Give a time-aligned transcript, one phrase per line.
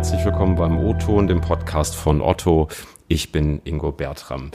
[0.00, 2.68] herzlich willkommen beim O-Ton, dem Podcast von Otto.
[3.06, 4.50] Ich bin Ingo Bertram.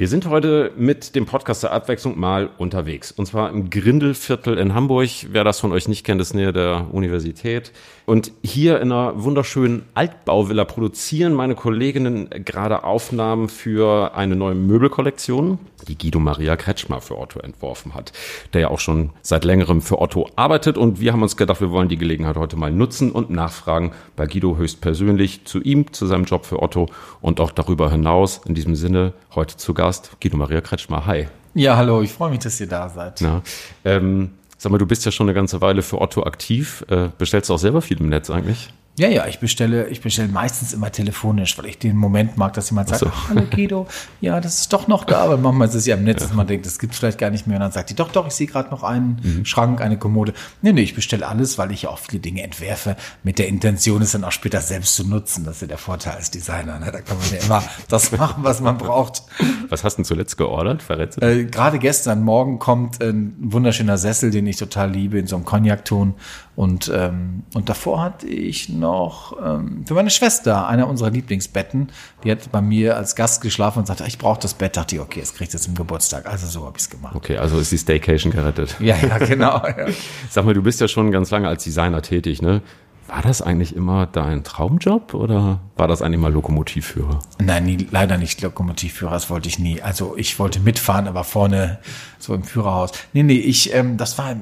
[0.00, 3.12] Wir sind heute mit dem Podcast der Abwechslung mal unterwegs.
[3.12, 5.10] Und zwar im Grindelviertel in Hamburg.
[5.28, 7.70] Wer das von euch nicht kennt, ist nähe der Universität.
[8.06, 15.58] Und hier in einer wunderschönen Altbauvilla produzieren meine Kolleginnen gerade Aufnahmen für eine neue Möbelkollektion,
[15.86, 18.12] die Guido Maria Kretschmer für Otto entworfen hat,
[18.54, 20.78] der ja auch schon seit längerem für Otto arbeitet.
[20.78, 24.26] Und wir haben uns gedacht, wir wollen die Gelegenheit heute mal nutzen und nachfragen bei
[24.26, 26.88] Guido höchstpersönlich zu ihm, zu seinem Job für Otto
[27.20, 28.40] und auch darüber hinaus.
[28.46, 31.04] In diesem Sinne heute zu Gast Gast, Guido Maria Kretschmer.
[31.06, 31.26] Hi.
[31.52, 33.20] Ja, hallo, ich freue mich, dass ihr da seid.
[33.22, 33.42] Na,
[33.84, 36.84] ähm, sag mal, du bist ja schon eine ganze Weile für Otto aktiv.
[36.88, 38.72] Äh, bestellst du auch selber viel im Netz eigentlich?
[38.98, 42.70] Ja, ja, ich bestelle, ich bestelle meistens immer telefonisch, weil ich den Moment mag, dass
[42.70, 43.10] jemand sagt, so.
[43.28, 43.86] hallo Guido,
[44.20, 46.26] ja, das ist doch noch da, aber manchmal ist es ja im Netz, ja.
[46.26, 48.12] dass man denkt, das gibt es vielleicht gar nicht mehr und dann sagt die, doch,
[48.12, 49.44] doch, ich sehe gerade noch einen mhm.
[49.46, 50.34] Schrank, eine Kommode.
[50.60, 54.12] Nee, nee, ich bestelle alles, weil ich auch viele Dinge entwerfe, mit der Intention, es
[54.12, 55.44] dann auch später selbst zu nutzen.
[55.44, 56.78] Das ist ja der Vorteil als Designer.
[56.78, 56.90] Ne?
[56.92, 59.22] Da kann man ja immer das machen, was man braucht.
[59.68, 60.82] Was hast du denn zuletzt geordert?
[60.82, 61.26] Verrätst du?
[61.26, 65.46] Äh, gerade gestern Morgen kommt ein wunderschöner Sessel, den ich total liebe, in so einem
[65.46, 66.14] Cognac-Ton
[66.60, 71.90] und, ähm, und davor hatte ich noch ähm, für meine Schwester einer unserer Lieblingsbetten.
[72.24, 74.76] Die hat bei mir als Gast geschlafen und sagte, ich brauche das Bett.
[74.76, 76.26] Dachte ich, okay, jetzt kriegt es zum Geburtstag.
[76.26, 77.14] Also so habe ich es gemacht.
[77.14, 78.76] Okay, also ist die Staycation gerettet.
[78.80, 79.62] Ja, ja, genau.
[79.64, 79.86] Ja.
[80.30, 82.62] Sag mal, du bist ja schon ganz lange als Designer tätig, ne?
[83.06, 87.18] War das eigentlich immer dein Traumjob oder war das eigentlich mal Lokomotivführer?
[87.40, 89.82] Nein, nie, leider nicht Lokomotivführer, das wollte ich nie.
[89.82, 91.80] Also ich wollte mitfahren, aber vorne
[92.20, 92.92] so im Führerhaus.
[93.12, 94.36] Nee, nee, ich, ähm, das war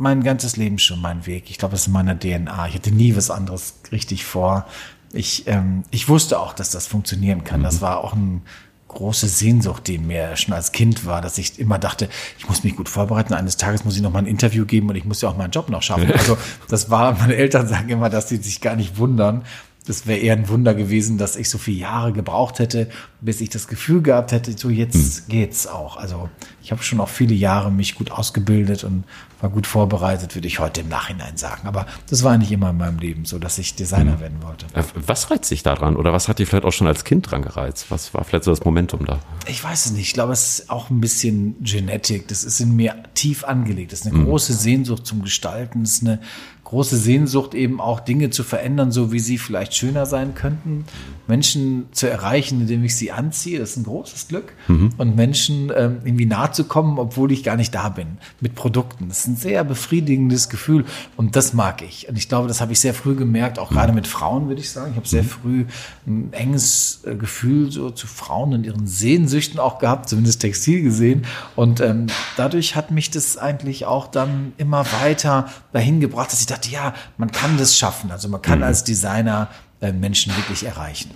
[0.00, 1.50] mein ganzes Leben schon mein Weg.
[1.50, 2.68] Ich glaube, das ist in meiner DNA.
[2.68, 4.66] Ich hatte nie was anderes richtig vor.
[5.12, 7.60] Ich, ähm, ich wusste auch, dass das funktionieren kann.
[7.60, 7.64] Mhm.
[7.64, 8.40] Das war auch eine
[8.88, 12.74] große Sehnsucht, die mir schon als Kind war, dass ich immer dachte, ich muss mich
[12.74, 13.34] gut vorbereiten.
[13.34, 15.52] Eines Tages muss ich noch mal ein Interview geben und ich muss ja auch meinen
[15.52, 16.10] Job noch schaffen.
[16.12, 16.36] Also
[16.68, 19.44] das war, meine Eltern sagen immer, dass sie sich gar nicht wundern,
[19.90, 22.88] das wäre eher ein Wunder gewesen, dass ich so viele Jahre gebraucht hätte,
[23.20, 25.28] bis ich das Gefühl gehabt hätte, so jetzt hm.
[25.28, 25.96] geht's auch.
[25.96, 26.28] Also
[26.62, 29.02] ich habe schon auch viele Jahre mich gut ausgebildet und
[29.40, 31.66] war gut vorbereitet, würde ich heute im Nachhinein sagen.
[31.66, 34.20] Aber das war nicht immer in meinem Leben so, dass ich Designer hm.
[34.20, 34.66] werden wollte.
[34.74, 35.96] Äh, was reizt dich daran?
[35.96, 37.86] Oder was hat dich vielleicht auch schon als Kind dran gereizt?
[37.88, 39.18] Was war vielleicht so das Momentum da?
[39.48, 40.06] Ich weiß es nicht.
[40.06, 42.28] Ich glaube, es ist auch ein bisschen Genetik.
[42.28, 43.90] Das ist in mir tief angelegt.
[43.90, 44.26] Das ist eine hm.
[44.26, 45.82] große Sehnsucht zum Gestalten.
[45.82, 46.20] Das ist eine
[46.70, 50.84] große Sehnsucht, eben auch Dinge zu verändern, so wie sie vielleicht schöner sein könnten.
[51.26, 54.52] Menschen zu erreichen, indem ich sie anziehe, das ist ein großes Glück.
[54.68, 54.90] Mhm.
[54.96, 59.08] Und Menschen ähm, irgendwie nahe zu kommen, obwohl ich gar nicht da bin, mit Produkten.
[59.08, 60.84] Das ist ein sehr befriedigendes Gefühl
[61.16, 62.08] und das mag ich.
[62.08, 64.70] Und ich glaube, das habe ich sehr früh gemerkt, auch gerade mit Frauen, würde ich
[64.70, 64.92] sagen.
[64.92, 65.28] Ich habe sehr mhm.
[65.28, 65.64] früh
[66.06, 71.26] ein enges äh, Gefühl so zu Frauen und ihren Sehnsüchten auch gehabt, zumindest Textil gesehen.
[71.56, 72.06] Und ähm,
[72.36, 76.70] dadurch hat mich das eigentlich auch dann immer weiter dahin gebracht, dass ich dachte, gesagt,
[76.70, 78.10] ja, man kann das schaffen.
[78.10, 78.64] Also man kann mhm.
[78.64, 79.48] als Designer
[79.80, 81.10] äh, Menschen wirklich erreichen.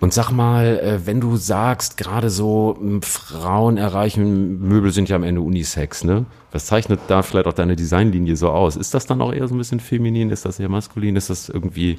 [0.00, 5.24] Und sag mal, äh, wenn du sagst, gerade so Frauen erreichen, Möbel sind ja am
[5.24, 6.26] Ende Unisex, ne?
[6.52, 8.76] Was zeichnet da vielleicht auch deine Designlinie so aus?
[8.76, 10.30] Ist das dann auch eher so ein bisschen feminin?
[10.30, 11.16] Ist das eher maskulin?
[11.16, 11.98] Ist das irgendwie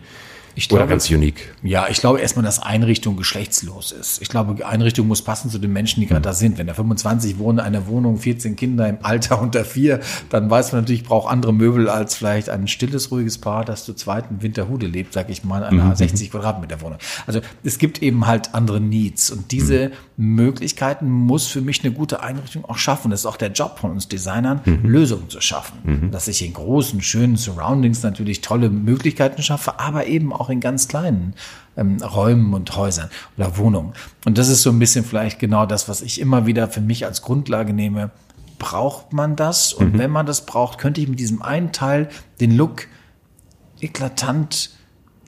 [0.55, 1.53] ich glaube, Oder ganz unique.
[1.63, 4.21] Ja, ich glaube erstmal, dass Einrichtung geschlechtslos ist.
[4.21, 6.57] Ich glaube, Einrichtung muss passen zu den Menschen, die gerade da sind.
[6.57, 9.99] Wenn da 25 wohnen in einer Wohnung, 14 Kinder im Alter unter vier,
[10.29, 13.83] dann weiß man natürlich, ich brauche andere Möbel als vielleicht ein stilles, ruhiges Paar, das
[13.83, 15.95] zu zweiten Winterhude lebt, sag ich mal, in einer mhm.
[15.95, 16.99] 60 Quadratmeter Wohnung.
[17.27, 20.35] Also es gibt eben halt andere Needs und diese mhm.
[20.35, 23.11] Möglichkeiten muss für mich eine gute Einrichtung auch schaffen.
[23.11, 24.85] Das ist auch der Job von uns Designern, mhm.
[24.85, 25.79] Lösungen zu schaffen.
[25.83, 26.11] Mhm.
[26.11, 30.59] Dass ich in großen, schönen Surroundings natürlich tolle Möglichkeiten schaffe, aber eben auch auch in
[30.59, 31.33] ganz kleinen
[31.75, 33.93] ähm, Räumen und Häusern oder Wohnungen.
[34.25, 37.05] Und das ist so ein bisschen vielleicht genau das, was ich immer wieder für mich
[37.05, 38.11] als Grundlage nehme.
[38.59, 39.73] Braucht man das?
[39.73, 39.99] Und mhm.
[39.99, 42.87] wenn man das braucht, könnte ich mit diesem einen Teil den Look
[43.81, 44.69] eklatant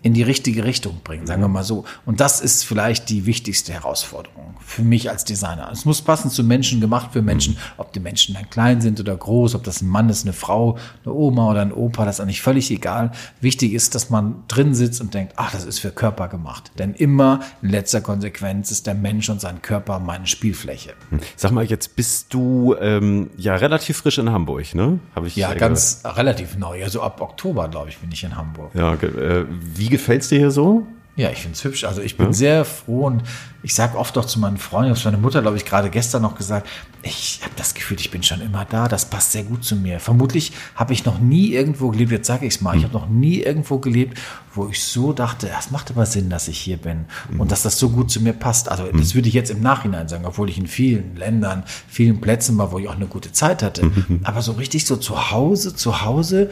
[0.08, 1.84] in die richtige Richtung bringen, sagen wir mal so.
[2.06, 5.70] Und das ist vielleicht die wichtigste Herausforderung für mich als Designer.
[5.72, 9.16] Es muss passen zu Menschen, gemacht für Menschen, ob die Menschen dann klein sind oder
[9.16, 12.22] groß, ob das ein Mann ist, eine Frau, eine Oma oder ein Opa, das ist
[12.22, 13.12] eigentlich völlig egal.
[13.42, 16.72] Wichtig ist, dass man drin sitzt und denkt, ach, das ist für Körper gemacht.
[16.80, 20.94] Denn immer in letzter Konsequenz ist der Mensch und sein Körper meine Spielfläche.
[21.10, 21.20] Hm.
[21.36, 25.00] Sag mal, jetzt bist du ähm, ja relativ frisch in Hamburg, ne?
[25.16, 26.82] Habe ich ja ganz relativ neu.
[26.84, 28.72] Also ab Oktober, glaube ich, bin ich in Hamburg.
[28.74, 30.88] Ja, äh, wie gefällt es dir hier so?
[31.18, 31.84] Ja, ich finde es hübsch.
[31.84, 32.34] Also ich bin ja.
[32.34, 33.24] sehr froh und
[33.64, 36.36] ich sage oft auch zu meinen Freunden, das meine Mutter, glaube ich, gerade gestern noch
[36.36, 36.70] gesagt,
[37.02, 40.00] ich habe das Gefühl, ich bin schon immer da, das passt sehr gut zu mir.
[40.00, 42.78] Vermutlich habe ich noch nie irgendwo gelebt, jetzt sage ich es mal, mhm.
[42.78, 44.20] ich habe noch nie irgendwo gelebt,
[44.54, 47.42] wo ich so dachte, es macht aber Sinn, dass ich hier bin mhm.
[47.42, 48.70] und dass das so gut zu mir passt.
[48.70, 49.00] Also mhm.
[49.00, 52.72] das würde ich jetzt im Nachhinein sagen, obwohl ich in vielen Ländern, vielen Plätzen war,
[52.72, 53.86] wo ich auch eine gute Zeit hatte.
[53.86, 54.20] Mhm.
[54.24, 56.52] Aber so richtig so zu Hause, zu Hause,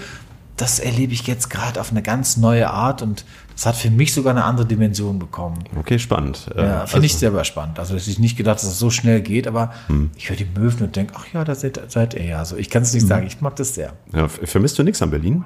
[0.57, 3.25] das erlebe ich jetzt gerade auf eine ganz neue Art und
[3.55, 5.63] Das hat für mich sogar eine andere Dimension bekommen.
[5.79, 6.47] Okay, spannend.
[6.55, 7.79] Ja, finde also, ich selber spannend.
[7.79, 10.11] Also, ich nicht gedacht, dass es das so schnell geht, aber hm.
[10.17, 12.39] ich höre die Möwen und denke, ach ja, da seid, seid ihr ja.
[12.39, 13.09] Also, ich kann es nicht hm.
[13.09, 13.93] sagen, ich mag das sehr.
[14.13, 15.45] Ja, vermisst du nichts an Berlin?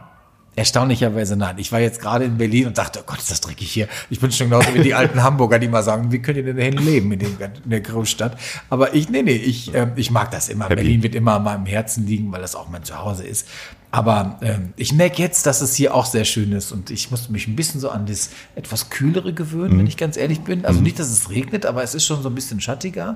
[0.59, 1.57] Erstaunlicherweise nein.
[1.57, 3.87] Ich war jetzt gerade in Berlin und dachte, oh Gott, ist das dreckig hier.
[4.09, 6.57] Ich bin schon genauso wie die alten Hamburger, die mal sagen, wie könnt ihr denn
[6.57, 8.37] dahin leben in, dem, in der Großstadt?
[8.69, 10.65] Aber ich, nee, nee, ich, äh, ich mag das immer.
[10.65, 10.75] Happy.
[10.75, 13.47] Berlin wird immer an meinem Herzen liegen, weil das auch mein Zuhause ist.
[13.89, 17.31] Aber ähm, ich merke jetzt, dass es hier auch sehr schön ist und ich musste
[17.31, 19.79] mich ein bisschen so an das etwas kühlere gewöhnen, mhm.
[19.79, 20.65] wenn ich ganz ehrlich bin.
[20.65, 20.83] Also mhm.
[20.83, 23.15] nicht, dass es regnet, aber es ist schon so ein bisschen schattiger.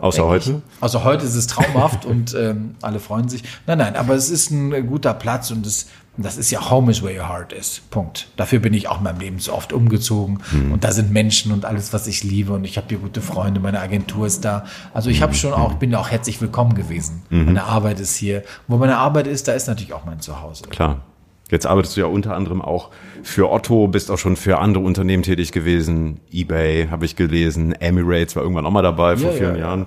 [0.00, 0.62] Außer heute?
[0.80, 3.44] Außer heute ist es traumhaft und ähm, alle freuen sich.
[3.68, 7.02] Nein, nein, aber es ist ein guter Platz und es das ist ja Home is
[7.02, 7.82] where your heart is.
[7.90, 8.28] Punkt.
[8.36, 10.38] Dafür bin ich auch in meinem Leben so oft umgezogen.
[10.52, 10.72] Mhm.
[10.72, 12.52] Und da sind Menschen und alles, was ich liebe.
[12.52, 13.60] Und ich habe hier gute Freunde.
[13.60, 14.64] Meine Agentur ist da.
[14.92, 15.36] Also ich habe mhm.
[15.36, 17.22] schon auch, bin auch herzlich willkommen gewesen.
[17.30, 17.46] Mhm.
[17.46, 18.44] Meine Arbeit ist hier.
[18.68, 20.64] Wo meine Arbeit ist, da ist natürlich auch mein Zuhause.
[20.68, 21.02] Klar.
[21.50, 22.90] Jetzt arbeitest du ja unter anderem auch
[23.22, 26.20] für Otto, bist auch schon für andere Unternehmen tätig gewesen.
[26.32, 27.72] eBay habe ich gelesen.
[27.72, 29.86] Emirates war irgendwann auch mal dabei vor ja, vielen ja, Jahren.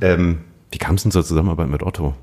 [0.00, 0.08] Ja.
[0.08, 0.40] Ähm,
[0.70, 2.14] wie kam es denn zur Zusammenarbeit mit Otto?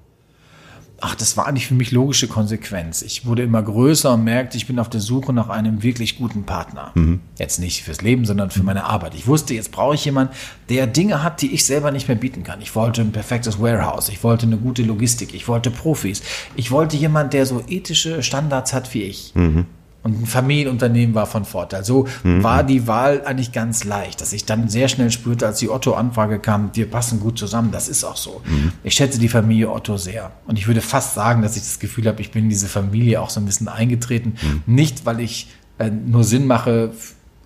[0.99, 3.01] Ach, das war eigentlich für mich logische Konsequenz.
[3.01, 6.43] Ich wurde immer größer und merkte, ich bin auf der Suche nach einem wirklich guten
[6.43, 6.91] Partner.
[6.95, 7.19] Mhm.
[7.37, 9.13] Jetzt nicht fürs Leben, sondern für meine Arbeit.
[9.15, 10.33] Ich wusste, jetzt brauche ich jemanden,
[10.69, 12.61] der Dinge hat, die ich selber nicht mehr bieten kann.
[12.61, 14.09] Ich wollte ein perfektes Warehouse.
[14.09, 15.33] Ich wollte eine gute Logistik.
[15.33, 16.23] Ich wollte Profis.
[16.55, 19.33] Ich wollte jemanden, der so ethische Standards hat wie ich.
[19.35, 19.65] Mhm.
[20.07, 21.83] Und ein Familienunternehmen war von Vorteil.
[21.83, 22.41] So mhm.
[22.43, 26.39] war die Wahl eigentlich ganz leicht, dass ich dann sehr schnell spürte, als die Otto-Anfrage
[26.39, 27.71] kam, wir passen gut zusammen.
[27.71, 28.41] Das ist auch so.
[28.45, 28.71] Mhm.
[28.83, 30.31] Ich schätze die Familie Otto sehr.
[30.45, 33.21] Und ich würde fast sagen, dass ich das Gefühl habe, ich bin in diese Familie
[33.21, 34.35] auch so ein bisschen eingetreten.
[34.41, 34.75] Mhm.
[34.75, 36.91] Nicht, weil ich äh, nur Sinn mache,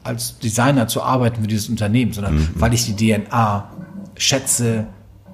[0.04, 2.50] als Designer zu arbeiten für dieses Unternehmen, sondern mhm.
[2.56, 3.72] weil ich die DNA
[4.18, 4.86] schätze,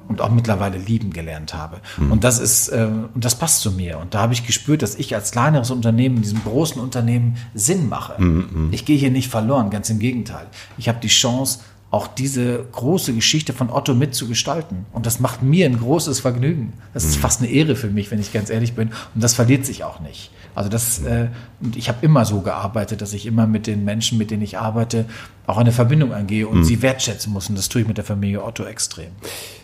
[0.07, 1.81] und auch mittlerweile lieben gelernt habe.
[1.97, 2.11] Mhm.
[2.11, 3.99] Und das ist, äh, und das passt zu mir.
[3.99, 7.89] Und da habe ich gespürt, dass ich als kleineres Unternehmen in diesem großen Unternehmen Sinn
[7.89, 8.21] mache.
[8.21, 8.69] Mhm.
[8.71, 10.47] Ich gehe hier nicht verloren, ganz im Gegenteil.
[10.77, 11.59] Ich habe die Chance,
[11.89, 14.85] auch diese große Geschichte von Otto mitzugestalten.
[14.91, 16.73] Und das macht mir ein großes Vergnügen.
[16.93, 17.21] Das ist mhm.
[17.21, 18.89] fast eine Ehre für mich, wenn ich ganz ehrlich bin.
[19.15, 20.31] Und das verliert sich auch nicht.
[20.53, 21.27] Also das, äh,
[21.61, 24.57] und ich habe immer so gearbeitet, dass ich immer mit den Menschen, mit denen ich
[24.57, 25.05] arbeite,
[25.45, 26.63] auch eine Verbindung angehe und mhm.
[26.63, 27.47] sie wertschätzen muss.
[27.47, 29.11] Und das tue ich mit der Familie Otto extrem.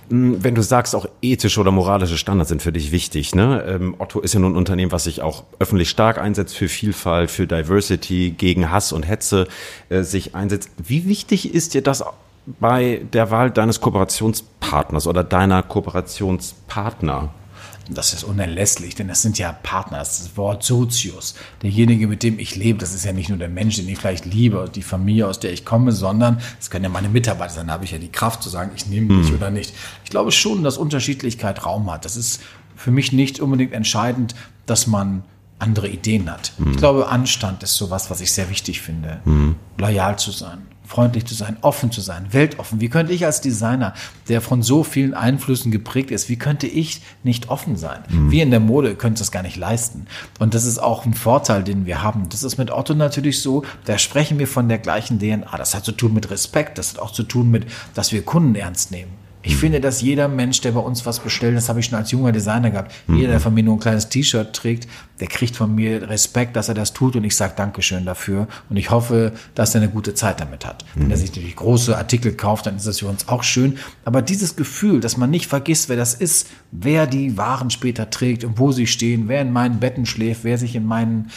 [0.09, 3.35] Hm, wenn du sagst, auch ethische oder moralische Standards sind für dich wichtig.
[3.35, 3.63] Ne?
[3.67, 7.31] Ähm, Otto ist ja nun ein Unternehmen, was sich auch öffentlich stark einsetzt für Vielfalt,
[7.31, 9.47] für Diversity, gegen Hass und Hetze
[9.89, 10.69] äh, sich einsetzt.
[10.77, 12.03] Wie wichtig ist dir das
[12.45, 17.33] bei der Wahl deines Kooperationspartners oder deiner Kooperationspartner?
[17.89, 19.99] Das ist unerlässlich, denn das sind ja Partner.
[19.99, 21.35] Das, ist das Wort Sozius.
[21.61, 24.25] Derjenige, mit dem ich lebe, das ist ja nicht nur der Mensch, den ich vielleicht
[24.25, 27.67] liebe, die Familie, aus der ich komme, sondern es können ja meine Mitarbeiter sein.
[27.67, 29.35] Da habe ich ja die Kraft zu sagen, ich nehme dich hm.
[29.35, 29.73] oder nicht.
[30.03, 32.05] Ich glaube schon, dass Unterschiedlichkeit Raum hat.
[32.05, 32.41] Das ist
[32.75, 34.33] für mich nicht unbedingt entscheidend,
[34.65, 35.23] dass man
[35.59, 36.53] andere Ideen hat.
[36.57, 36.71] Hm.
[36.71, 39.19] Ich glaube, Anstand ist sowas, was ich sehr wichtig finde.
[39.25, 39.55] Hm.
[39.77, 42.81] Loyal zu sein freundlich zu sein, offen zu sein, weltoffen.
[42.81, 43.93] Wie könnte ich als Designer,
[44.27, 48.03] der von so vielen Einflüssen geprägt ist, wie könnte ich nicht offen sein?
[48.09, 48.31] Mhm.
[48.31, 50.07] Wir in der Mode können das gar nicht leisten.
[50.39, 52.29] Und das ist auch ein Vorteil, den wir haben.
[52.29, 55.57] Das ist mit Otto natürlich so, da sprechen wir von der gleichen DNA.
[55.57, 58.55] Das hat zu tun mit Respekt, das hat auch zu tun mit, dass wir Kunden
[58.55, 59.22] ernst nehmen.
[59.45, 62.11] Ich finde, dass jeder Mensch, der bei uns was bestellt, das habe ich schon als
[62.11, 63.17] junger Designer gehabt, mhm.
[63.17, 64.87] jeder, der von mir nur ein kleines T-Shirt trägt,
[65.19, 68.77] der kriegt von mir Respekt, dass er das tut und ich sage Dankeschön dafür und
[68.77, 70.85] ich hoffe, dass er eine gute Zeit damit hat.
[70.95, 71.03] Mhm.
[71.03, 73.77] Wenn er sich natürlich große Artikel kauft, dann ist das für uns auch schön.
[74.05, 78.45] Aber dieses Gefühl, dass man nicht vergisst, wer das ist, wer die Waren später trägt
[78.45, 81.29] und wo sie stehen, wer in meinen Betten schläft, wer sich in meinen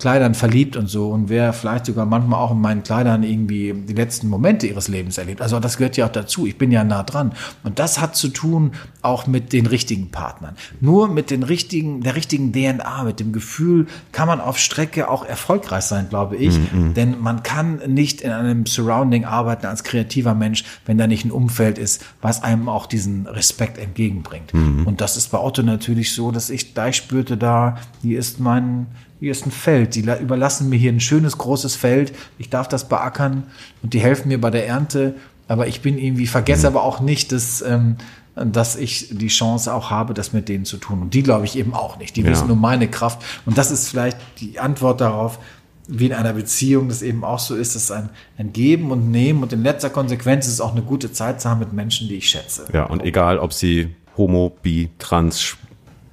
[0.00, 3.92] Kleidern verliebt und so und wer vielleicht sogar manchmal auch in meinen Kleidern irgendwie die
[3.92, 5.42] letzten Momente ihres Lebens erlebt.
[5.42, 6.46] Also das gehört ja auch dazu.
[6.46, 7.32] Ich bin ja nah dran.
[7.62, 10.56] Und das hat zu tun auch mit den richtigen Partnern.
[10.80, 15.24] Nur mit den richtigen, der richtigen DNA, mit dem Gefühl kann man auf Strecke auch
[15.24, 16.58] erfolgreich sein, glaube ich.
[16.58, 16.92] Mm -mm.
[16.94, 21.30] Denn man kann nicht in einem Surrounding arbeiten als kreativer Mensch, wenn da nicht ein
[21.30, 24.52] Umfeld ist, was einem auch diesen Respekt entgegenbringt.
[24.54, 28.40] Mm und das ist bei Otto natürlich so, dass ich gleich spürte da, hier ist
[28.40, 28.86] mein
[29.20, 32.88] hier ist ein Feld, die überlassen mir hier ein schönes großes Feld, ich darf das
[32.88, 33.44] beackern
[33.82, 35.14] und die helfen mir bei der Ernte,
[35.46, 36.76] aber ich bin irgendwie, vergesse mhm.
[36.76, 37.96] aber auch nicht, dass, ähm,
[38.34, 41.02] dass ich die Chance auch habe, das mit denen zu tun.
[41.02, 42.16] Und die glaube ich eben auch nicht.
[42.16, 42.30] Die ja.
[42.30, 43.22] wissen um meine Kraft.
[43.44, 45.38] Und das ist vielleicht die Antwort darauf,
[45.86, 49.42] wie in einer Beziehung das eben auch so ist, dass ein, ein Geben und Nehmen
[49.42, 52.16] und in letzter Konsequenz ist es auch eine gute Zeit zu haben mit Menschen, die
[52.16, 52.66] ich schätze.
[52.72, 55.56] Ja, und egal, ob sie homo, bi, trans,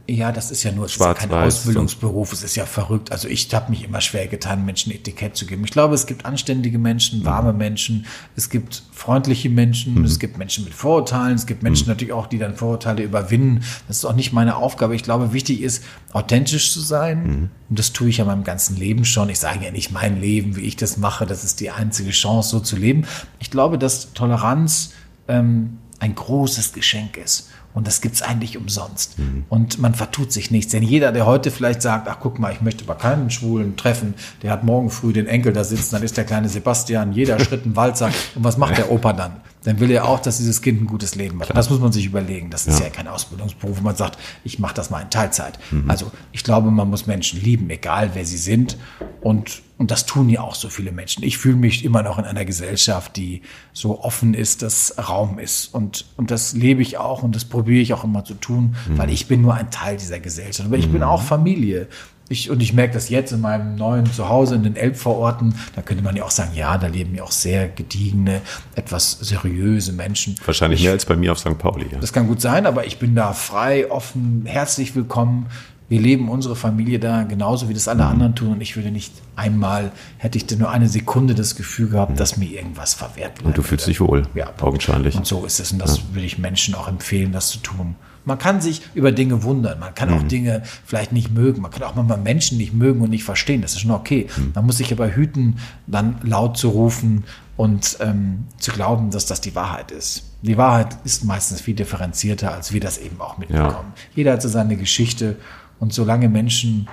[0.10, 3.12] Ja, das ist ja nur, es ist ja kein Ausbildungsberuf, es ist ja verrückt.
[3.12, 5.66] Also ich habe mich immer schwer getan, Menschen Etikett zu geben.
[5.66, 7.58] Ich glaube, es gibt anständige Menschen, warme mhm.
[7.58, 8.06] Menschen,
[8.38, 10.06] es gibt freundliche Menschen, mhm.
[10.06, 11.92] es gibt Menschen mit Vorurteilen, es gibt Menschen mhm.
[11.92, 13.66] natürlich auch, die dann Vorurteile überwinden.
[13.90, 14.96] Das ist auch nicht meine Aufgabe.
[14.96, 15.84] Ich glaube, wichtig ist,
[16.14, 17.24] authentisch zu sein.
[17.24, 17.50] Mhm.
[17.70, 19.28] Und das tue ich ja meinem ganzen Leben schon.
[19.28, 22.50] Ich sage ja nicht mein Leben, wie ich das mache, das ist die einzige Chance,
[22.52, 23.06] so zu leben.
[23.40, 24.94] Ich glaube, dass Toleranz
[25.28, 27.50] ähm, ein großes Geschenk ist.
[27.78, 29.20] Und das gibt's eigentlich umsonst.
[29.20, 29.46] Mhm.
[29.50, 30.72] Und man vertut sich nichts.
[30.72, 34.16] Denn jeder, der heute vielleicht sagt, ach guck mal, ich möchte bei keinen Schwulen treffen,
[34.42, 37.68] der hat morgen früh den Enkel da sitzen, dann ist der kleine Sebastian, jeder Schritt
[37.68, 38.08] ein Walzer.
[38.34, 39.34] Und was macht der Opa dann?
[39.64, 41.56] Dann will er auch, dass dieses Kind ein gutes Leben hat.
[41.56, 42.50] Das muss man sich überlegen.
[42.50, 45.60] Das ist ja, ja kein Ausbildungsberuf, wo man sagt, ich mache das mal in Teilzeit.
[45.70, 45.88] Mhm.
[45.88, 48.76] Also ich glaube, man muss Menschen lieben, egal wer sie sind.
[49.22, 51.24] Und und das tun ja auch so viele Menschen.
[51.24, 53.42] Ich fühle mich immer noch in einer Gesellschaft, die
[53.74, 55.74] so offen ist, dass Raum ist.
[55.74, 58.98] Und, und das lebe ich auch und das probiere ich auch immer zu tun, mhm.
[58.98, 60.68] weil ich bin nur ein Teil dieser Gesellschaft.
[60.68, 60.94] Aber ich mhm.
[60.94, 61.88] bin auch Familie.
[62.30, 65.54] Ich, und ich merke das jetzt in meinem neuen Zuhause in den Elbvororten.
[65.76, 68.42] Da könnte man ja auch sagen, ja, da leben ja auch sehr gediegene,
[68.76, 70.36] etwas seriöse Menschen.
[70.46, 71.58] Wahrscheinlich ich, mehr als bei mir auf St.
[71.58, 71.86] Pauli.
[71.90, 72.00] Ja.
[72.00, 75.48] Das kann gut sein, aber ich bin da frei, offen, herzlich willkommen
[75.90, 78.10] wir leben unsere Familie da genauso, wie das alle mhm.
[78.10, 78.50] anderen tun.
[78.54, 82.18] Und ich würde nicht einmal, hätte ich nur eine Sekunde das Gefühl gehabt, mhm.
[82.18, 83.46] dass mir irgendwas verwehrt bleibt.
[83.46, 85.16] Und du fühlst dich wohl, ja, augenscheinlich.
[85.16, 85.72] Und so ist es.
[85.72, 86.04] Und das ja.
[86.12, 87.96] würde ich Menschen auch empfehlen, das zu tun.
[88.26, 89.80] Man kann sich über Dinge wundern.
[89.80, 90.16] Man kann mhm.
[90.18, 91.62] auch Dinge vielleicht nicht mögen.
[91.62, 93.62] Man kann auch manchmal Menschen nicht mögen und nicht verstehen.
[93.62, 94.28] Das ist schon okay.
[94.36, 94.52] Mhm.
[94.56, 97.24] Man muss sich aber hüten, dann laut zu rufen
[97.56, 100.26] und ähm, zu glauben, dass das die Wahrheit ist.
[100.42, 103.94] Die Wahrheit ist meistens viel differenzierter, als wir das eben auch mitbekommen.
[103.96, 104.04] Ja.
[104.14, 105.38] Jeder hat so seine Geschichte
[105.80, 106.88] und solange Menschen,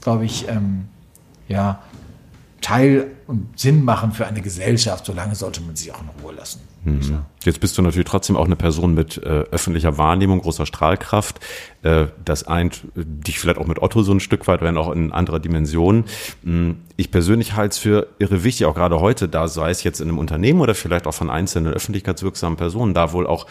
[0.00, 0.88] glaube ich, ähm,
[1.48, 1.82] ja,
[2.60, 6.60] Teil und Sinn machen für eine Gesellschaft, solange sollte man sie auch in Ruhe lassen.
[6.84, 7.24] Mhm.
[7.42, 11.40] Jetzt bist du natürlich trotzdem auch eine Person mit äh, öffentlicher Wahrnehmung, großer Strahlkraft.
[11.82, 14.92] Äh, das eint äh, dich vielleicht auch mit Otto so ein Stück weit, wenn auch
[14.92, 16.04] in anderer Dimension.
[16.42, 16.76] Mhm.
[16.96, 20.08] Ich persönlich halte es für irre wichtig, auch gerade heute, da sei es jetzt in
[20.08, 23.46] einem Unternehmen oder vielleicht auch von einzelnen öffentlichkeitswirksamen Personen, da wohl auch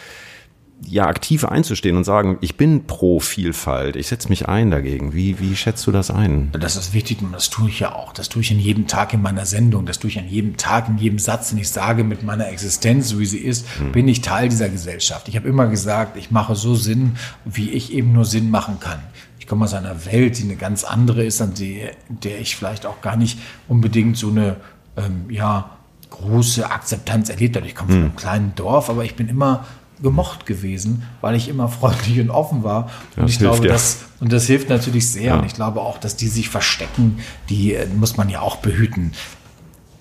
[0.86, 5.14] ja aktiv einzustehen und sagen, ich bin pro Vielfalt, ich setze mich ein dagegen.
[5.14, 6.52] Wie, wie schätzt du das ein?
[6.60, 8.14] Das ist wichtig und das tue ich ja auch.
[8.14, 10.90] Das tue ich in jedem Tag in meiner Sendung, das tue ich an jedem Tag,
[10.90, 13.92] in jedem Satz, den ich sage, mit meiner Existenz, so wie sie ist, hm.
[13.92, 15.28] bin ich Teil dieser Gesellschaft.
[15.28, 17.14] Ich habe immer gesagt, ich mache so Sinn,
[17.46, 19.00] wie ich eben nur Sinn machen kann.
[19.40, 22.86] Ich komme aus einer Welt, die eine ganz andere ist, an die, der ich vielleicht
[22.86, 24.58] auch gar nicht unbedingt so eine,
[24.98, 25.70] ähm, ja,
[26.10, 27.66] große Akzeptanz erlebt habe.
[27.66, 28.04] Ich komme von hm.
[28.06, 29.66] einem kleinen Dorf, aber ich bin immer
[30.04, 32.92] gemocht gewesen, weil ich immer freundlich und offen war.
[33.16, 33.74] Und ich glaube, ja.
[33.74, 35.24] das, und das hilft natürlich sehr.
[35.24, 35.40] Ja.
[35.40, 37.20] Und ich glaube auch, dass die sich verstecken,
[37.50, 39.14] die äh, muss man ja auch behüten.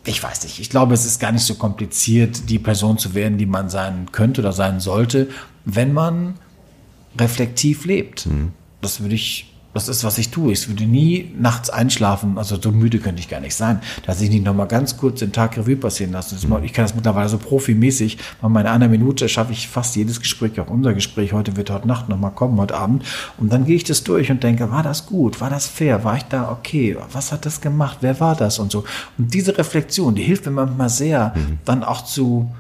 [0.04, 0.58] Ich weiß nicht.
[0.58, 4.08] Ich glaube, es ist gar nicht so kompliziert, die Person zu werden, die man sein
[4.10, 5.30] könnte oder sein sollte,
[5.64, 6.34] wenn man
[7.18, 8.26] reflektiv lebt.
[8.26, 8.52] Mhm.
[8.80, 10.52] Das würde ich das ist, was ich tue.
[10.52, 12.36] Ich würde nie nachts einschlafen.
[12.36, 15.32] Also so müde könnte ich gar nicht sein, dass ich nicht nochmal ganz kurz den
[15.32, 16.36] Tag Revue passieren lasse.
[16.62, 18.18] Ich kann das mittlerweile so profimäßig.
[18.42, 21.32] Mal in einer Minute schaffe ich fast jedes Gespräch, auch unser Gespräch.
[21.32, 23.04] Heute wird heute Nacht nochmal kommen, heute Abend.
[23.38, 25.40] Und dann gehe ich das durch und denke, war das gut?
[25.40, 26.04] War das fair?
[26.04, 26.96] War ich da okay?
[27.12, 27.98] Was hat das gemacht?
[28.02, 28.58] Wer war das?
[28.58, 28.84] Und so.
[29.16, 31.58] Und diese Reflexion, die hilft mir manchmal sehr, mhm.
[31.64, 32.50] dann auch zu,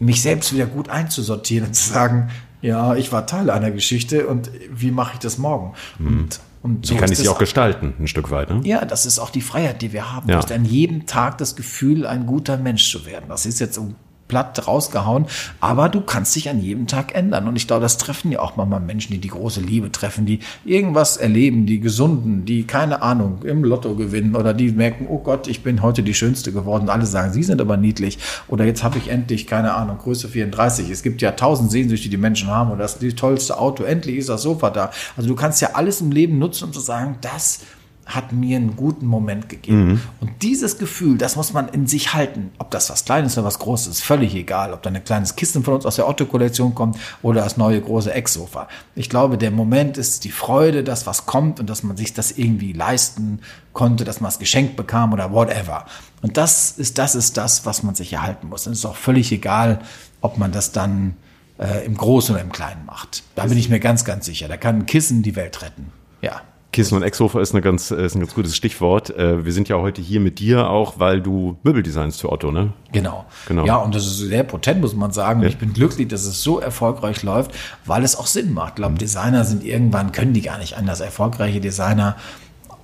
[0.00, 4.50] mich selbst wieder gut einzusortieren und zu sagen, ja, ich war Teil einer Geschichte und
[4.72, 5.74] wie mache ich das morgen?
[5.98, 6.06] Mhm.
[6.06, 8.50] Und und so kann ich sie auch gestalten, ein Stück weit.
[8.50, 8.60] Ne?
[8.64, 10.28] Ja, das ist auch die Freiheit, die wir haben.
[10.28, 10.38] Ja.
[10.38, 13.26] Hast an jedem Tag das Gefühl, ein guter Mensch zu werden.
[13.28, 13.78] Das ist jetzt
[14.28, 15.26] platt rausgehauen,
[15.60, 17.48] aber du kannst dich an jedem Tag ändern.
[17.48, 20.40] Und ich glaube, das treffen ja auch manchmal Menschen, die die große Liebe treffen, die
[20.64, 25.48] irgendwas erleben, die Gesunden, die keine Ahnung im Lotto gewinnen oder die merken, oh Gott,
[25.48, 26.88] ich bin heute die Schönste geworden.
[26.88, 28.18] Alle sagen, sie sind aber niedlich.
[28.46, 30.90] Oder jetzt habe ich endlich, keine Ahnung, Größe 34.
[30.90, 33.84] Es gibt ja tausend Sehnsüchte, die Menschen haben und das ist das tollste Auto.
[33.84, 34.90] Endlich ist das Sofa da.
[35.16, 37.60] Also du kannst ja alles im Leben nutzen, um zu sagen, das
[38.08, 39.86] hat mir einen guten Moment gegeben.
[39.86, 40.00] Mhm.
[40.20, 42.50] Und dieses Gefühl, das muss man in sich halten.
[42.58, 44.72] Ob das was Kleines oder was Großes ist, völlig egal.
[44.72, 48.12] Ob da ein kleines Kissen von uns aus der Otto-Kollektion kommt oder das neue große
[48.12, 48.68] Ecksofa.
[48.94, 52.32] Ich glaube, der Moment ist die Freude, dass was kommt und dass man sich das
[52.32, 53.40] irgendwie leisten
[53.72, 55.84] konnte, dass man es geschenkt bekam oder whatever.
[56.22, 58.66] Und das ist, das ist das, was man sich erhalten muss.
[58.66, 59.80] Und es ist auch völlig egal,
[60.20, 61.14] ob man das dann
[61.58, 63.22] äh, im Großen oder im Kleinen macht.
[63.34, 64.48] Da bin ich mir ganz, ganz sicher.
[64.48, 65.92] Da kann ein Kissen die Welt retten.
[66.22, 66.42] Ja.
[66.72, 69.10] Kissen und Ecksofa ist, eine ganz, ist ein ganz gutes Stichwort.
[69.10, 72.52] Äh, wir sind ja heute hier mit dir auch, weil du Möbel designst für Otto,
[72.52, 72.72] ne?
[72.92, 73.24] Genau.
[73.46, 73.64] genau.
[73.64, 75.40] Ja, und das ist sehr potent, muss man sagen.
[75.40, 75.48] Und ja.
[75.48, 77.52] ich bin glücklich, dass es so erfolgreich läuft,
[77.86, 78.70] weil es auch Sinn macht.
[78.70, 78.98] Ich glaube.
[78.98, 81.00] Designer sind irgendwann, können die gar nicht anders.
[81.00, 82.16] Erfolgreiche Designer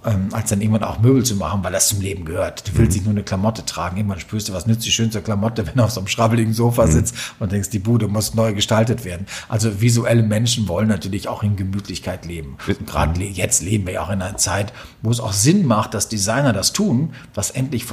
[0.05, 2.69] ähm, als dann irgendwann auch Möbel zu machen, weil das zum Leben gehört.
[2.69, 3.97] Du willst nicht nur eine Klamotte tragen.
[3.97, 6.87] Irgendwann spürst du, was nützt die schönste Klamotte, wenn du auf so einem schrabbeligen Sofa
[6.87, 6.91] mhm.
[6.91, 9.27] sitzt und denkst, die Bude muss neu gestaltet werden.
[9.49, 12.57] Also visuelle Menschen wollen natürlich auch in Gemütlichkeit leben.
[12.87, 16.09] Gerade jetzt leben wir ja auch in einer Zeit, wo es auch Sinn macht, dass
[16.09, 17.87] Designer das tun, was endlich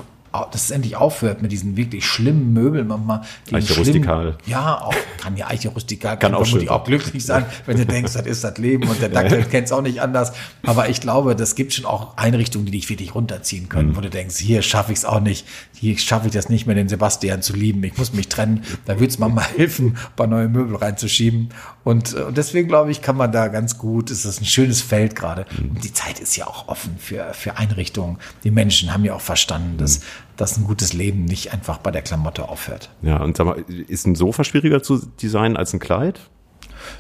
[0.52, 3.22] dass es endlich aufhört mit diesen wirklich schlimmen Möbeln manchmal.
[3.52, 4.38] Eiche rustikal.
[4.46, 7.86] Ja, auch, kann ja Eiche rustikal, kann, kann auch, schön auch glücklich sein, wenn du
[7.86, 10.34] denkst, das ist das Leben und der Dackel kennt es auch nicht anders.
[10.64, 13.98] Aber ich glaube, das gibt schon auch Einrichtungen, die dich wirklich runterziehen können, mhm.
[13.98, 16.76] wo du denkst, hier schaffe ich es auch nicht, hier schaffe ich das nicht mehr,
[16.76, 18.64] den Sebastian zu lieben, ich muss mich trennen.
[18.86, 21.50] Da würde es mal helfen, ein paar neue Möbel reinzuschieben.
[21.84, 25.16] Und, und deswegen glaube ich, kann man da ganz gut, es ist ein schönes Feld
[25.16, 25.46] gerade.
[25.58, 25.72] Mhm.
[25.72, 28.18] Und die Zeit ist ja auch offen für, für Einrichtungen.
[28.44, 30.06] Die Menschen haben ja auch verstanden, dass mhm
[30.42, 32.90] dass ein gutes Leben nicht einfach bei der Klamotte aufhört.
[33.04, 36.20] Ja, und sag mal, ist ein Sofa schwieriger zu designen als ein Kleid?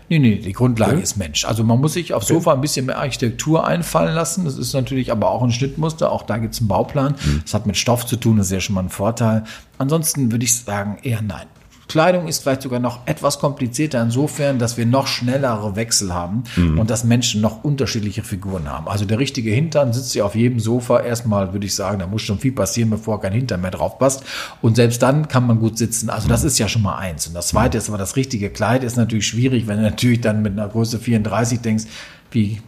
[0.09, 1.01] Nee, nee, die Grundlage okay.
[1.01, 1.45] ist Mensch.
[1.45, 2.23] Also man muss sich okay.
[2.23, 4.45] Sofa ein bisschen mehr Architektur einfallen lassen.
[4.45, 6.11] Das ist natürlich aber auch ein Schnittmuster.
[6.11, 7.15] Auch da gibt es einen Bauplan.
[7.23, 7.41] Mhm.
[7.43, 9.43] Das hat mit Stoff zu tun, das ist ja schon mal ein Vorteil.
[9.79, 11.47] Ansonsten würde ich sagen, eher nein.
[11.91, 16.79] Kleidung ist vielleicht sogar noch etwas komplizierter insofern, dass wir noch schnellere Wechsel haben mhm.
[16.79, 18.87] und dass Menschen noch unterschiedliche Figuren haben.
[18.87, 21.01] Also der richtige Hintern sitzt ja auf jedem Sofa.
[21.01, 24.23] Erstmal würde ich sagen, da muss schon viel passieren, bevor kein Hintern mehr drauf passt.
[24.61, 26.09] Und selbst dann kann man gut sitzen.
[26.09, 27.27] Also das ist ja schon mal eins.
[27.27, 30.41] Und das zweite ist aber das richtige Kleid ist natürlich schwierig, wenn du natürlich dann
[30.41, 31.83] mit einer Größe 34 denkst,
[32.31, 32.61] wie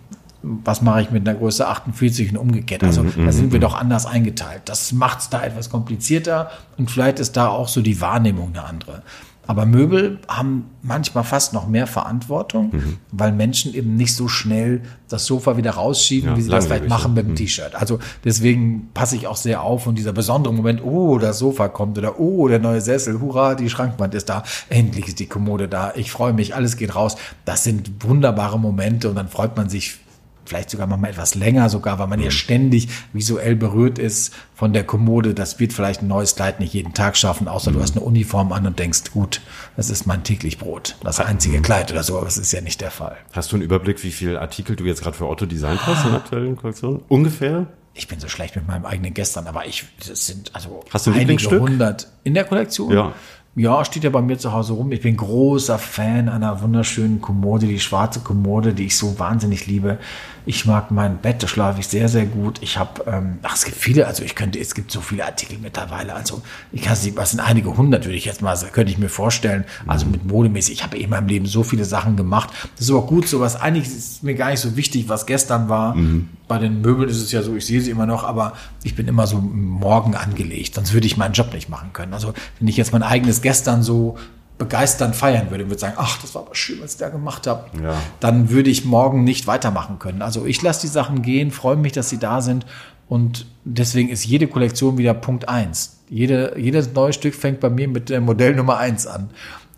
[0.44, 2.84] was mache ich mit einer Größe 48 und umgekehrt.
[2.84, 3.64] Also mhm, da sind wir mhm.
[3.64, 4.64] doch anders eingeteilt.
[4.66, 8.66] Das macht es da etwas komplizierter und vielleicht ist da auch so die Wahrnehmung eine
[8.66, 9.04] andere.
[9.46, 12.98] Aber Möbel haben manchmal fast noch mehr Verantwortung, mhm.
[13.12, 16.88] weil Menschen eben nicht so schnell das Sofa wieder rausschieben, ja, wie sie das vielleicht
[16.88, 17.36] machen mit dem mhm.
[17.36, 17.76] T-Shirt.
[17.76, 21.98] Also deswegen passe ich auch sehr auf und dieser besondere Moment, oh, das Sofa kommt
[21.98, 25.92] oder oh, der neue Sessel, hurra, die Schrankwand ist da, endlich ist die Kommode da,
[25.96, 27.18] ich freue mich, alles geht raus.
[27.44, 30.00] Das sind wunderbare Momente und dann freut man sich
[30.46, 32.32] vielleicht sogar mal etwas länger, sogar weil man ja mhm.
[32.32, 35.34] ständig visuell berührt ist von der Kommode.
[35.34, 37.84] Das wird vielleicht ein neues Kleid nicht jeden Tag schaffen, außer du mhm.
[37.84, 39.42] hast eine Uniform an und denkst, gut,
[39.76, 41.64] das ist mein täglich Brot, das einzige mhm.
[41.64, 43.18] Kleid oder so, aber das ist ja nicht der Fall.
[43.32, 46.12] Hast du einen Überblick, wie viele Artikel du jetzt gerade für Otto designt hast in
[46.12, 47.02] der aktuellen Kollektion?
[47.08, 47.68] Ungefähr?
[47.96, 51.12] Ich bin so schlecht mit meinem eigenen gestern, aber ich, das sind also Hast du
[51.12, 52.92] ein einige hundert in der Kollektion.
[52.92, 53.14] Ja.
[53.56, 54.92] Ja, steht ja bei mir zu Hause rum.
[54.92, 60.00] Ich bin großer Fan einer wunderschönen Kommode, die schwarze Kommode, die ich so wahnsinnig liebe.
[60.46, 62.58] Ich mag mein Bett, da schlafe ich sehr, sehr gut.
[62.62, 65.60] Ich habe, ähm, ach, es gibt viele, also ich könnte, es gibt so viele Artikel
[65.62, 66.16] mittlerweile.
[66.16, 66.42] Also
[66.72, 69.08] ich kann es nicht, was sind einige hundert, würde ich jetzt mal, könnte ich mir
[69.08, 69.66] vorstellen.
[69.86, 70.74] Also mit modemäßig.
[70.74, 72.50] Ich habe in meinem Leben so viele Sachen gemacht.
[72.76, 73.56] Das ist aber gut, sowas.
[73.56, 75.94] Eigentlich ist mir gar nicht so wichtig, was gestern war.
[75.94, 76.30] Mhm.
[76.48, 79.08] Bei den Möbeln ist es ja so, ich sehe sie immer noch, aber ich bin
[79.08, 80.76] immer so morgen angelegt.
[80.76, 82.14] Sonst würde ich meinen Job nicht machen können.
[82.14, 84.18] Also wenn ich jetzt mein eigenes gestern so
[84.58, 87.48] begeisternd feiern würde und würde sagen, ach, das war aber schön, was ich da gemacht
[87.48, 87.96] habe, ja.
[88.20, 90.22] dann würde ich morgen nicht weitermachen können.
[90.22, 92.66] Also ich lasse die Sachen gehen, freue mich, dass sie da sind
[93.08, 96.00] und deswegen ist jede Kollektion wieder Punkt eins.
[96.10, 99.30] Jede, jedes neue Stück fängt bei mir mit der Modell Nummer eins an.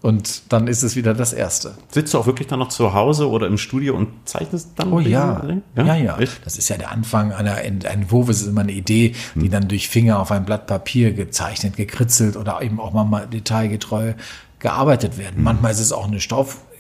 [0.06, 1.74] Und dann ist es wieder das Erste.
[1.90, 4.94] Sitzt du auch wirklich dann noch zu Hause oder im Studio und zeichnest dann?
[4.94, 5.42] Oh ja.
[5.76, 6.18] ja, ja, ja.
[6.44, 9.50] Das ist ja der Anfang einer ein Entwurf, ist immer eine Idee, die hm.
[9.50, 14.14] dann durch Finger auf ein Blatt Papier gezeichnet, gekritzelt oder eben auch mal detailgetreu
[14.60, 15.38] gearbeitet werden.
[15.38, 15.44] Mhm.
[15.44, 16.22] Manchmal ist es auch eine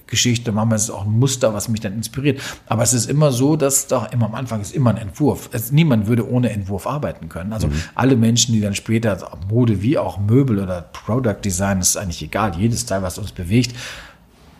[0.05, 2.39] Stoffgeschichte, manchmal ist es auch ein Muster, was mich dann inspiriert.
[2.67, 5.49] Aber es ist immer so, dass doch immer am Anfang ist immer ein Entwurf.
[5.51, 7.53] Es, niemand würde ohne Entwurf arbeiten können.
[7.53, 7.73] Also mhm.
[7.95, 9.17] alle Menschen, die dann später
[9.49, 12.55] Mode wie auch Möbel oder Product Design, ist eigentlich egal.
[12.57, 13.75] Jedes Teil, was uns bewegt,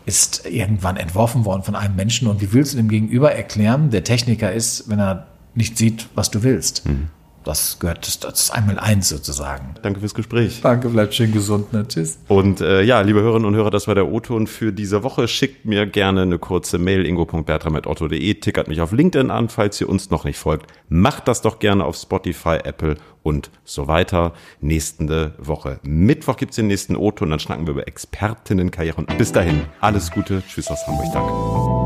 [0.06, 2.28] ist irgendwann entworfen worden von einem Menschen.
[2.28, 6.32] Und wie willst du dem Gegenüber erklären, der Techniker ist, wenn er nicht sieht, was
[6.32, 6.86] du willst?
[6.86, 7.10] Mhm
[7.46, 9.76] das gehört, das, das ist einmal eins sozusagen.
[9.82, 10.60] Danke fürs Gespräch.
[10.62, 11.72] Danke, bleibt schön gesund.
[11.72, 11.88] Ne?
[11.88, 12.18] Tschüss.
[12.28, 15.28] Und äh, ja, liebe Hörerinnen und Hörer, das war der O-Ton für diese Woche.
[15.28, 20.10] Schickt mir gerne eine kurze Mail ingo.bertram.otto.de, tickert mich auf LinkedIn an, falls ihr uns
[20.10, 20.72] noch nicht folgt.
[20.90, 24.34] Macht das doch gerne auf Spotify, Apple und so weiter.
[24.62, 28.98] Nächste Woche Mittwoch gibt's den nächsten O-Ton, dann schnacken wir über Expertinnenkarriere.
[28.98, 30.44] Und bis dahin, alles Gute.
[30.48, 31.08] Tschüss aus Hamburg.
[31.14, 31.85] Danke.